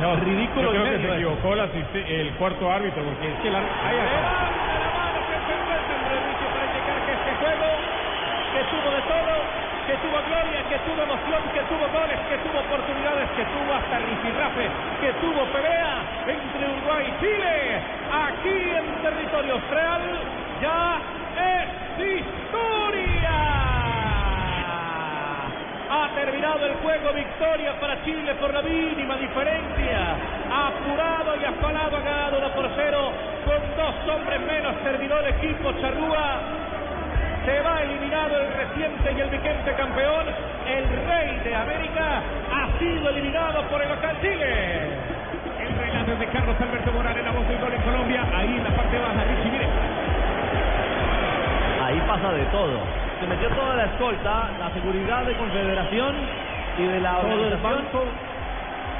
[0.00, 3.50] No, ridículo yo creo que se equivocó el, asiste- el cuarto árbitro, porque es que
[3.50, 3.60] la...
[3.60, 3.68] la
[7.06, 7.32] que este
[8.54, 9.34] que tuvo de todo,
[9.86, 13.98] que tuvo gloria, que tuvo emoción, que tuvo goles, que tuvo oportunidades, que tuvo hasta
[13.98, 14.70] rifirrafe,
[15.00, 17.82] que tuvo pelea entre Uruguay y Chile.
[18.12, 20.02] Aquí en territorio austral
[20.62, 21.00] ya
[21.34, 21.83] es
[28.04, 30.16] Chile por la mínima diferencia.
[30.52, 33.12] Apurado y afalado, ha ganado 1 por 0
[33.44, 34.76] con dos hombres menos.
[34.84, 36.40] Terminó el equipo Charrúa.
[37.46, 40.26] Se va eliminado el reciente y el vigente campeón.
[40.68, 44.52] El rey de América ha sido eliminado por el local Chile.
[45.60, 48.24] El relato es de Carlos Alberto Morales, la voz del gol en Colombia.
[48.36, 49.68] Ahí en la parte baja, Richie, mire.
[51.84, 52.80] Ahí pasa de todo.
[53.20, 56.43] Se metió toda la escolta, la seguridad de Confederación
[56.78, 58.04] y de la Todo el banco,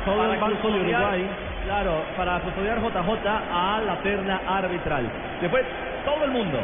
[0.04, 1.26] todo el banco de Uruguay.
[1.64, 5.08] Claro, para custodiar JJ a la terna arbitral.
[5.40, 5.64] Después,
[6.04, 6.58] todo el mundo,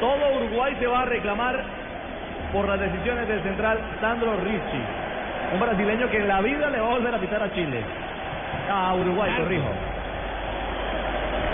[0.00, 1.60] todo Uruguay se va a reclamar
[2.52, 4.82] por las decisiones del central Sandro Ricci.
[5.54, 7.80] Un brasileño que en la vida le va a volver a pitar a Chile.
[8.72, 9.68] A Uruguay, corrijo.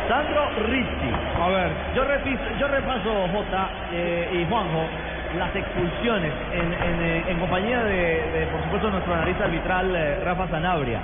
[0.09, 1.11] Sandro Ricci.
[1.43, 4.87] A ver, Yo, repiso- yo repaso, J eh, y Juanjo,
[5.35, 10.21] las expulsiones en, en, eh, en compañía de, de, por supuesto, nuestro analista arbitral eh,
[10.25, 11.01] Rafa Zanabria.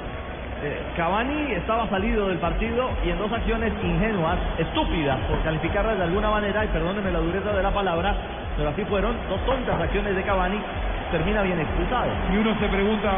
[0.62, 6.04] Eh, Cavani estaba salido del partido y en dos acciones ingenuas, estúpidas, por calificarlas de
[6.04, 8.14] alguna manera, y perdónenme la dureza de la palabra,
[8.56, 10.60] pero así fueron, dos tontas acciones de Cavani,
[11.10, 12.10] termina bien expulsado.
[12.32, 13.10] y uno se pregunta,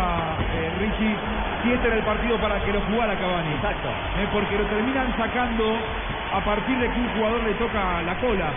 [0.56, 1.16] eh, Richie,
[1.62, 3.52] si este era el partido para que lo jugara Cavani.
[3.54, 3.88] Exacto.
[4.18, 5.76] Eh, porque lo terminan sacando
[6.34, 8.48] a partir de que un jugador le toca la cola.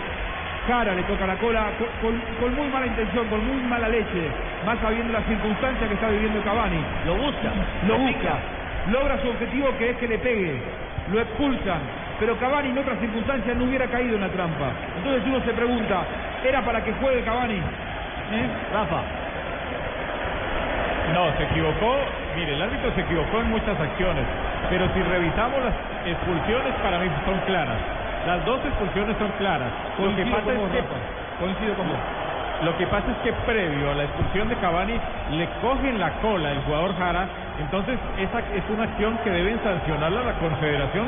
[0.68, 4.30] Cara le toca la cola co- con, con muy mala intención, con muy mala leche,
[4.66, 6.84] más sabiendo las circunstancias que está viviendo Cavani.
[7.06, 7.52] Lo busca,
[7.86, 8.36] Lo busca,
[8.92, 10.60] logra su objetivo que es que le pegue,
[11.10, 11.80] lo expulsan,
[12.20, 14.72] pero Cavani en otras circunstancias no hubiera caído en la trampa.
[14.98, 16.04] Entonces uno se pregunta,
[16.44, 17.56] ¿era para que juegue Cavani?
[17.56, 18.46] ¿Eh?
[18.70, 19.02] Rafa.
[21.14, 21.96] No, se equivocó.
[22.36, 24.24] Mire, el árbitro se equivocó en muchas acciones,
[24.68, 25.74] pero si revisamos las
[26.04, 27.78] expulsiones, para mí son claras.
[28.28, 29.72] Las dos expulsiones son claras.
[29.98, 30.84] Lo que pasa con es que.
[31.40, 31.96] Coincido con vos.
[32.60, 35.00] Lo que pasa es que previo a la expulsión de Cavani
[35.30, 37.26] le cogen la cola el jugador Jara,
[37.58, 41.06] entonces esa es una acción que deben sancionarla la Confederación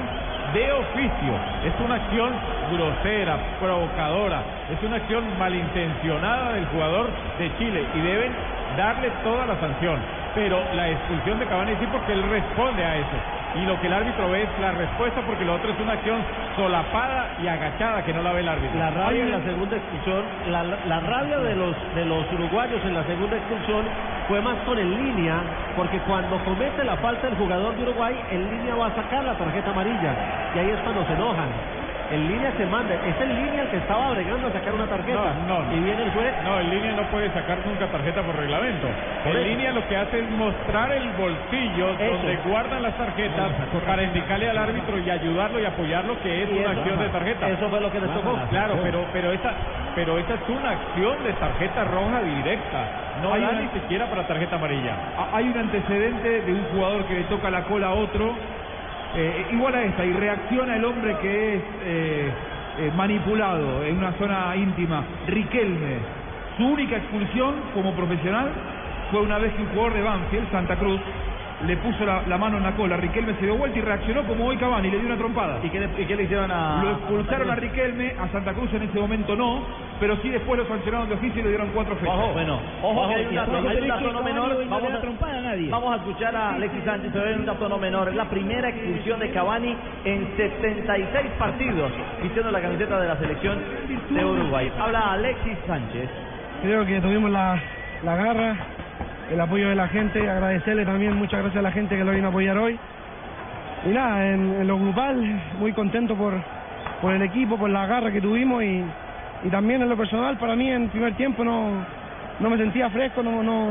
[0.55, 1.35] de oficio.
[1.67, 2.33] Es una acción
[2.73, 4.41] grosera, provocadora,
[4.73, 8.33] es una acción malintencionada del jugador de Chile y deben
[8.79, 10.01] darle toda la sanción.
[10.35, 13.40] Pero la expulsión de Cavani sí porque él responde a eso.
[13.57, 16.21] Y lo que el árbitro ve es la respuesta porque lo otro es una acción
[16.57, 18.79] solapada y agachada que no la ve el árbitro.
[18.79, 22.95] La rabia en la segunda expulsión, la, la rabia de los de los uruguayos en
[22.95, 23.85] la segunda expulsión
[24.29, 25.43] fue más con en línea,
[25.77, 29.35] porque cuando comete la falta el jugador de Uruguay, en línea va a sacar la
[29.35, 30.15] tarjeta amarilla
[30.55, 31.80] y ahí es cuando se enojan.
[32.11, 35.35] En línea se manda, es en línea el que estaba bregando a sacar una tarjeta
[35.47, 35.77] No, no.
[35.77, 36.35] y viene el juez.
[36.45, 38.89] No, en línea no puede sacar nunca tarjeta por reglamento.
[39.23, 42.13] Por en línea lo que hace es mostrar el bolsillo Eso.
[42.17, 43.53] donde guardan las tarjetas
[43.87, 47.09] para indicarle al árbitro y ayudarlo y apoyarlo que es Y una eso, acción de
[47.11, 47.49] tarjeta.
[47.49, 48.39] Eso fue lo que les tocó.
[48.51, 49.55] Claro, pero pero esa
[49.95, 52.87] pero esa es una acción de tarjeta roja directa.
[53.23, 54.97] No Hay da una- ni siquiera para tarjeta amarilla.
[55.33, 58.37] Hay un antecedente de un jugador que le toca la cola a otro,
[59.17, 62.31] eh, igual a esta, y reacciona el hombre que es eh,
[62.79, 65.99] eh, manipulado en una zona íntima, Riquelme.
[66.57, 68.51] Su única expulsión como profesional
[69.11, 71.01] fue una vez que un jugador de Banfield, Santa Cruz,
[71.67, 72.97] le puso la, la mano en la cola.
[72.97, 75.59] Riquelme se dio vuelta y reaccionó como hoy Cavani, le dio una trompada.
[75.63, 76.83] ¿Y qué le, y qué le hicieron a.?
[76.83, 79.63] Lo expulsaron a Riquelme, a Santa Cruz en ese momento no,
[79.99, 82.15] pero sí después lo sancionaron de oficio y le dieron cuatro fechas.
[82.17, 84.69] Ojo, bueno, ojo que hay un dato, hay un dato no menor.
[84.69, 84.90] Vamos a, trompada a
[85.61, 85.71] nadie.
[85.71, 88.09] vamos a escuchar a Alexis Sánchez, pero hay un dato no menor.
[88.09, 93.59] Es la primera expulsión de Cavani en 76 partidos, vistiendo la camiseta de la selección
[94.11, 94.73] de Uruguay.
[94.79, 96.09] Habla Alexis Sánchez.
[96.63, 97.61] Creo que tuvimos la,
[98.05, 98.57] la garra,
[99.31, 102.27] el apoyo de la gente, agradecerle también, muchas gracias a la gente que lo vino
[102.27, 102.79] a apoyar hoy.
[103.87, 105.17] Y nada, en, en lo grupal,
[105.59, 106.35] muy contento por,
[107.01, 108.85] por el equipo, por la garra que tuvimos y,
[109.45, 111.85] y también en lo personal, para mí en primer tiempo no,
[112.41, 113.71] no me sentía fresco, no, no,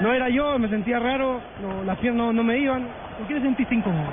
[0.00, 2.86] no era yo, me sentía raro, no, las piernas no, no me iban.
[3.18, 4.08] ¿Por qué te sentiste incómodo?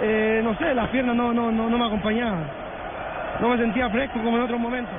[0.00, 2.44] Eh, no sé, las piernas no, no, no, no me acompañaban.
[3.40, 4.94] No me sentía fresco como en otros momentos.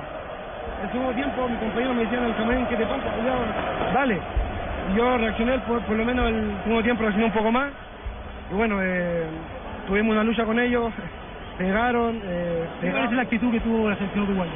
[0.83, 3.03] En segundo tiempo, mi compañero me decía en el camarín, ¿qué te pasa?
[3.25, 4.19] Yo, dale.
[4.95, 7.69] Yo reaccioné, por, por lo menos el segundo tiempo reaccioné un poco más.
[8.51, 9.23] Y bueno, eh,
[9.87, 10.91] tuvimos una lucha con ellos,
[11.57, 12.19] pegaron.
[12.23, 14.51] Eh, ¿Cuál es la actitud que tuvo la selección uruguaya?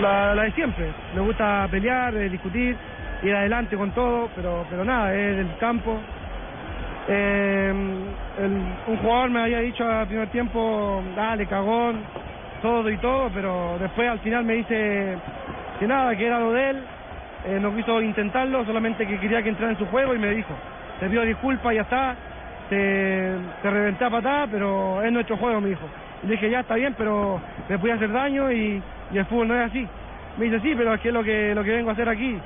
[0.00, 0.92] la, la de siempre.
[1.14, 2.76] Me gusta pelear, eh, discutir,
[3.22, 5.98] ir adelante con todo, pero, pero nada, es del campo.
[7.08, 7.72] Eh,
[8.38, 12.00] el- un jugador me había dicho al primer tiempo, dale, cagón,
[12.62, 15.16] todo y todo, pero después al final me dice
[15.78, 16.76] que nada, que era lo de él,
[17.46, 20.54] eh, no quiso intentarlo, solamente que quería que entrara en su juego y me dijo,
[20.98, 22.16] te pido disculpas, ya está,
[22.68, 23.32] te,
[23.62, 25.86] te reventé a patada, pero es nuestro juego, me dijo.
[26.24, 28.82] Y dije, ya está bien, pero me puede hacer daño y,
[29.12, 29.86] y el fútbol no es así.
[30.38, 32.36] Me dice, sí, pero es que es lo que, lo que vengo a hacer aquí.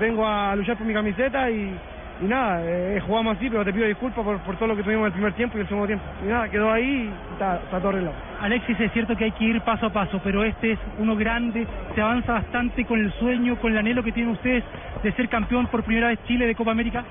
[0.00, 1.74] Vengo a luchar por mi camiseta y,
[2.20, 5.02] y nada, eh, jugamos así, pero te pido disculpas por, por todo lo que tuvimos
[5.02, 6.04] en el primer tiempo y el segundo tiempo.
[6.24, 8.16] Y nada, quedó ahí y está, está todo arreglado.
[8.40, 11.66] Alexis, es cierto que hay que ir paso a paso, pero este es uno grande,
[11.94, 14.64] se avanza bastante con el sueño, con el anhelo que tienen ustedes
[15.02, 17.04] de ser campeón por primera vez Chile de Copa América.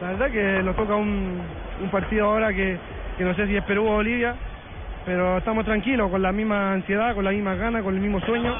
[0.00, 1.40] La verdad que nos toca un,
[1.80, 2.76] un partido ahora que,
[3.16, 4.34] que no sé si es Perú o Bolivia,
[5.06, 8.54] pero estamos tranquilos, con la misma ansiedad, con la misma ganas, con el mismo sueño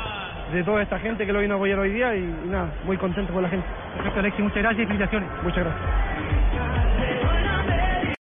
[0.52, 2.96] de toda esta gente que lo vino a apoyar hoy día y, y nada, muy
[2.96, 3.66] contento con la gente.
[3.96, 5.28] Perfecto, Alexis, muchas gracias y felicitaciones.
[5.42, 6.31] Muchas gracias.